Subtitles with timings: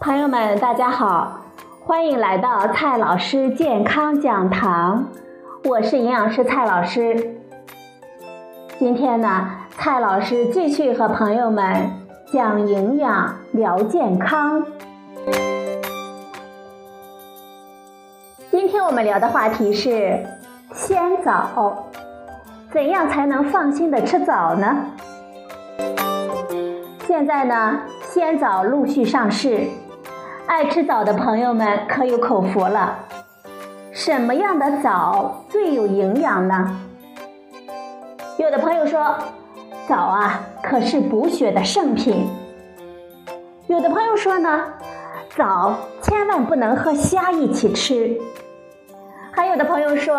[0.00, 1.40] 朋友们，大家好，
[1.84, 5.08] 欢迎来到蔡老师健康讲堂，
[5.64, 7.36] 我是营养师蔡老师。
[8.78, 11.90] 今天呢，蔡老师继续和朋友们
[12.32, 14.64] 讲营养、聊健康。
[18.52, 20.24] 今天我们聊的话题是
[20.72, 21.86] 鲜枣，
[22.70, 24.76] 怎样才能放心的吃枣呢？
[27.04, 29.66] 现在呢，鲜枣陆续上市。
[30.48, 33.00] 爱吃枣的朋友们可有口福了。
[33.92, 36.80] 什么样的枣最有营养呢？
[38.38, 39.14] 有的朋友说，
[39.86, 42.26] 枣啊可是补血的圣品。
[43.66, 44.64] 有的朋友说呢，
[45.36, 48.18] 枣千万不能和虾一起吃。
[49.30, 50.18] 还有的朋友说，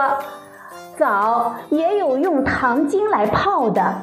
[0.96, 3.96] 枣也有用糖精来泡的。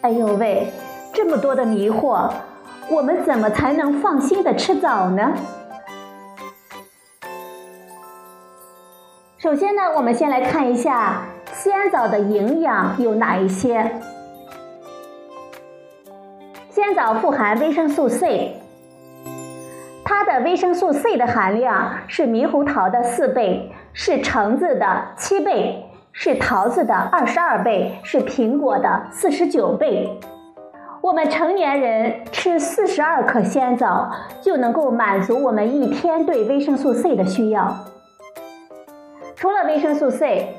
[0.00, 0.72] 哎呦喂，
[1.12, 2.30] 这么多的迷惑。
[2.90, 5.32] 我们怎么才能放心的吃枣呢？
[9.36, 11.22] 首先呢，我们先来看一下
[11.52, 14.00] 鲜枣的营养有哪一些。
[16.70, 18.56] 鲜枣富含维生素 C，
[20.04, 30.18] 它的维生素 C 的含量是猕猴桃的四倍，是橙子的七倍，是桃子的二十二倍，是苹果的四十九倍。
[31.08, 34.10] 我们成年人吃四十二克鲜枣，
[34.42, 37.74] 就能够满足我们一天对维生素 C 的需要。
[39.34, 40.54] 除了维生素 C，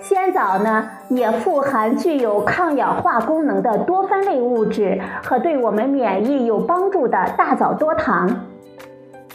[0.00, 8.46] 鲜枣呢也富含具有抗氧化功能的多酚类物质和对我们免疫有帮助的大枣多糖。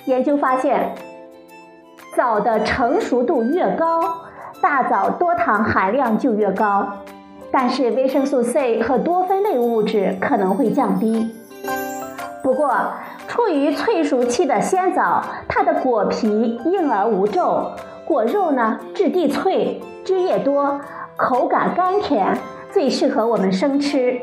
[0.05, 0.95] 研究发现，
[2.15, 4.01] 枣的成熟度越高，
[4.61, 6.87] 大枣多糖含量就越高。
[7.51, 11.33] 但是维生素 C 和多酚类物质可能会降低。
[12.43, 12.71] 不过，
[13.27, 17.71] 处于脆熟期的鲜枣，它的果皮硬而无皱，
[18.05, 20.79] 果肉呢质地脆，汁液多，
[21.17, 22.37] 口感甘甜，
[22.71, 24.19] 最适合我们生吃。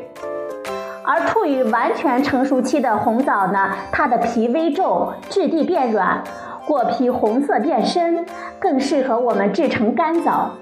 [1.07, 6.25] 而处于完全成熟期的红枣呢，它的皮微皱，质地变软，
[6.67, 8.25] 果皮红色变深，
[8.59, 10.53] 更适合我们制成干枣。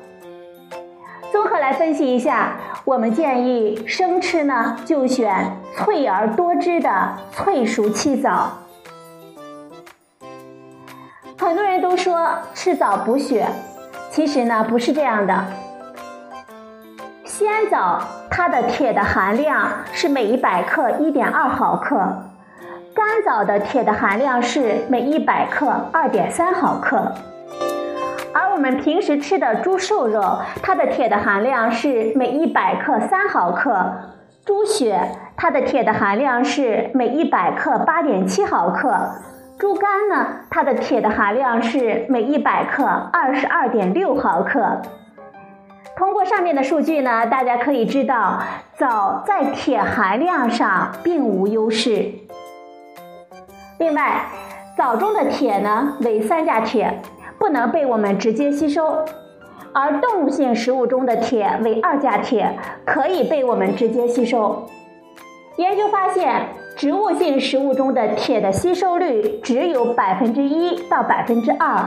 [1.33, 8.53] 综合来分析一下，我们建议生吃呢，就选脆而多汁的脆熟期枣。
[11.39, 13.49] 很多人都说吃枣补血，
[14.11, 15.43] 其实呢不是这样的。
[17.25, 21.97] 鲜枣它的铁的含量是每一百克一点二毫克，
[22.95, 27.11] 干枣的铁的含量是每一百克二点三毫克。
[28.53, 33.73] 我们平时吃的猪瘦肉，它的铁的含量是每一百克三毫克；
[34.45, 35.01] 猪血，
[35.37, 38.91] 它的铁的含量是每一百克八点七毫克；
[39.59, 44.83] 猪肝呢，它的铁的含量是每一百克二十二点六毫克。
[45.97, 48.43] 通过上面的数据呢，大家可以知道，
[48.77, 52.13] 枣在铁含量上并无优势。
[53.79, 54.27] 另外，
[54.77, 57.01] 枣中的铁呢为三价铁。
[57.43, 59.05] 不能被我们直接吸收，
[59.73, 64.69] 而动物性食物中的铁为二价铁，可以被我们直接吸收。
[65.57, 71.85] 研究发现，植物性食物中的铁的吸收率只有百分之一到百分之二，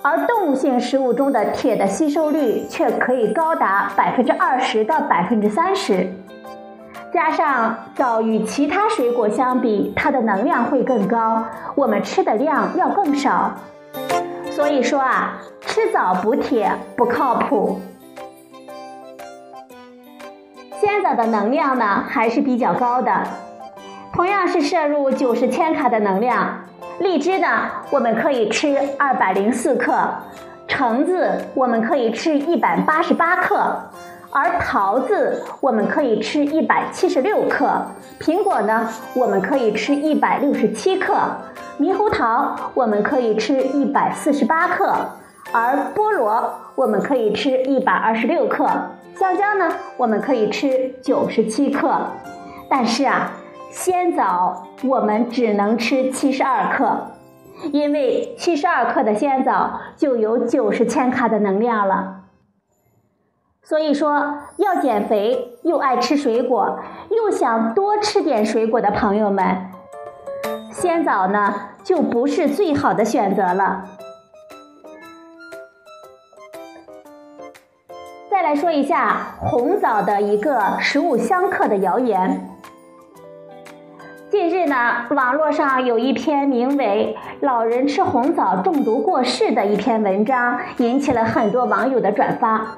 [0.00, 6.10] 而动物性食物中的铁的吸收率却可以高达百分之二十到百分之三十。
[7.12, 13.52] 加上枣与其他水果相比，它的能量会更高，我们吃的量要更少。
[14.56, 17.78] 所以说啊，吃枣补铁不靠谱。
[20.80, 23.12] 鲜枣的能量呢还是比较高的，
[24.14, 26.64] 同样是摄入九十千卡的能量。
[27.00, 27.48] 荔枝呢，
[27.90, 29.92] 我们可以吃二百零四克；
[30.66, 33.56] 橙子我们可以吃一百八十八克；
[34.30, 37.66] 而桃子我们可以吃一百七十六克；
[38.18, 41.14] 苹果呢，我们可以吃一百六十七克。
[41.78, 44.94] 猕猴桃我们可以吃一百四十八克，
[45.52, 48.66] 而菠萝我们可以吃一百二十六克，
[49.14, 49.68] 香蕉呢
[49.98, 51.94] 我们可以吃九十七克，
[52.70, 53.30] 但是啊，
[53.70, 57.08] 鲜枣我们只能吃七十二克，
[57.72, 62.22] 因为七十二克的鲜枣就有九十千卡的能量了。
[63.62, 66.78] 所以说，要减肥又爱吃水果，
[67.10, 69.66] 又想多吃点水果的朋友们。
[70.78, 73.84] 鲜枣呢，就不是最好的选择了。
[78.30, 82.50] 再来说一下红枣的一个食物相克的谣言。
[84.28, 92.76] 近日呢，网络上有一篇名为《老人吃红枣中毒过世》的一篇文章，引起了很多网友的转发。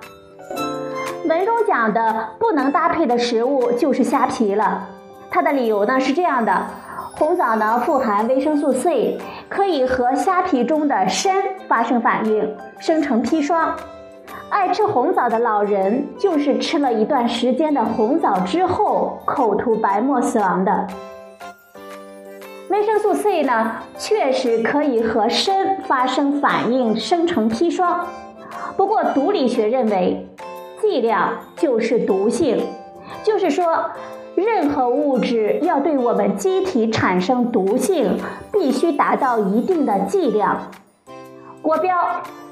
[1.26, 4.88] 文中讲的不能搭配的食物就是虾皮了。
[5.30, 6.66] 它的理由呢是这样的：
[7.18, 9.18] 红枣呢富含维生素 C，
[9.48, 11.34] 可以和虾皮中的砷
[11.66, 13.74] 发生反应，生成砒霜。
[14.48, 20.86] 爱吃红枣的老人就是吃了一段时间的红枣之后口吐白沫死亡的。
[22.70, 28.06] 维生素 C 呢，确实可以和砷发生反应，生成砒霜。
[28.76, 30.24] 不过毒理学认为，
[30.80, 32.64] 剂量就是毒性，
[33.24, 33.84] 就是说，
[34.44, 38.19] 任何物质要对我们机体产生毒性，
[38.52, 40.70] 必须达到一定的剂量。
[41.61, 41.96] 国标《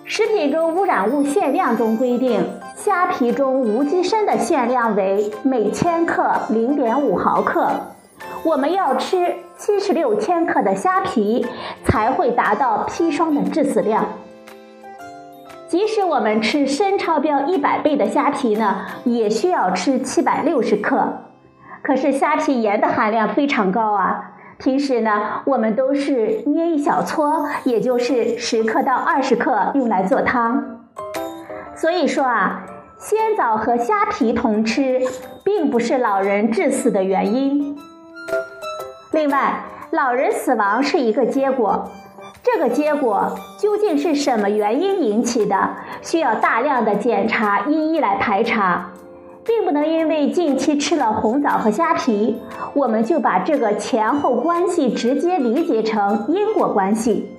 [0.05, 2.45] 食品中污染物限量》中规定，
[2.75, 7.69] 虾皮中无机砷的限量为每千克零点五毫克。
[8.45, 11.47] 我们要吃七十六千克的虾皮，
[11.85, 14.05] 才会达到砒霜的致死量。
[15.69, 21.13] 即使我们吃砷超标一百倍的虾皮呢，也需要吃七百六十克。
[21.87, 30.81] 可是虾皮盐的含量非常高啊，平时呢，我们都是捏一小撮，也就是十克到二十克用来做汤。
[31.77, 32.65] 所以说啊，
[32.99, 35.01] 鲜枣和虾皮同吃，
[35.45, 37.79] 并不是老人致死的原因。
[39.13, 39.61] 另外，
[39.93, 41.89] 老人死亡是一个结果。
[42.43, 45.71] 这个结果究竟是什么原因引起的？
[46.03, 48.91] 需要大量的检查一一来排查，
[49.47, 52.37] 并不能因为近期吃了红枣和虾皮，
[52.75, 57.31] 我们就把这个前后关系直接理解成因果关系。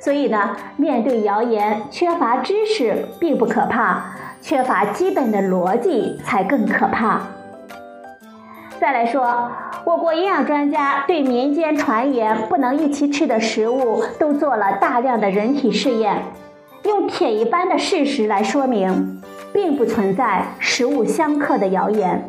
[0.00, 4.04] 所以呢，面对谣言，缺乏知识并不可怕，
[4.40, 7.20] 缺乏基本的逻辑才更可怕。
[8.80, 9.50] 再来说。
[9.84, 16.22] 我国营养专家对民间传言不能一起吃的食物都做了大量的人体试验，
[16.84, 19.20] 用铁一般的事实来说明，
[19.52, 22.28] 并不存在食物相克的谣言。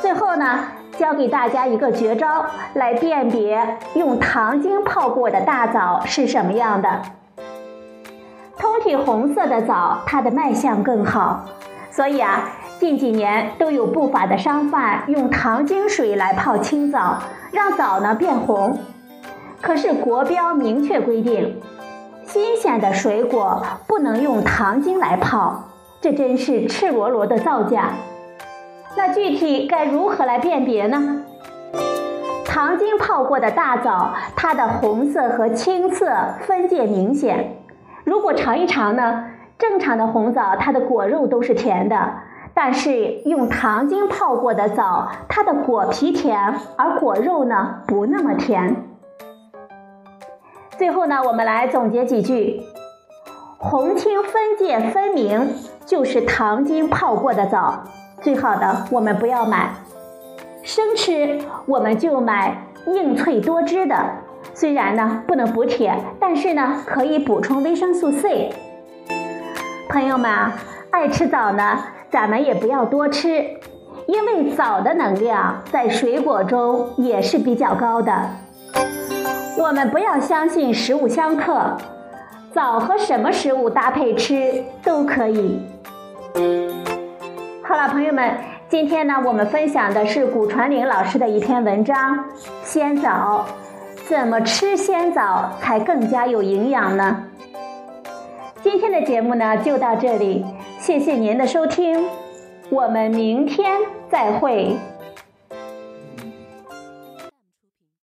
[0.00, 0.64] 最后呢，
[0.98, 7.02] 教给大家一个绝招来辨别用糖精泡过的大枣是什么样的。
[8.58, 11.44] 通体红色的枣，它的卖相更好，
[11.90, 12.52] 所以啊。
[12.78, 17.16] 近几年都有不法的商贩用糖精水来泡青枣，
[17.50, 18.78] 让枣呢变红。
[19.62, 21.58] 可是国标明确规定，
[22.26, 25.62] 新鲜的水果不能用糖精来泡，
[26.00, 27.90] 这真是赤裸裸的造假。
[28.96, 31.22] 那具体该如何来辨别呢？
[32.44, 37.58] 糖精泡过的大枣，它的红色和青色分界明显。
[38.04, 39.26] 如果尝一尝呢，
[39.58, 42.14] 正常的红枣它的果肉都是甜的。
[42.54, 48.88] 但是用糖精泡过的枣，它的果皮甜，而果肉呢不那么甜。
[50.78, 52.62] 最后呢，我们来总结几句：
[53.58, 55.54] 红青分界分明，
[55.86, 57.84] 就是糖精泡过的枣，
[58.20, 59.70] 最好的我们不要买。
[60.62, 62.56] 生吃我们就买
[62.86, 63.96] 硬脆多汁的，
[64.52, 68.52] 虽然呢不能补铁，但是呢可以补充维生素 C。
[69.88, 70.54] 朋友们啊
[70.90, 71.84] 爱吃枣呢。
[72.08, 73.28] 咱们也不要多吃，
[74.06, 78.30] 因为枣的能量在水果中也是比较高的。
[79.58, 81.76] 我们不要相信食物相克，
[82.52, 85.60] 枣和什么食物搭配吃都可以。
[87.62, 88.34] 好了，朋友们，
[88.68, 92.16] 今天呢，我们分享的是古传林老师的一篇文章
[92.62, 93.46] 《鲜枣》，
[94.08, 97.24] 怎么吃鲜枣才更加有营养呢？
[98.62, 100.44] 今天的节目呢，就到这里。
[100.78, 102.04] 谢谢您的收听，
[102.68, 104.76] 我们明天再会。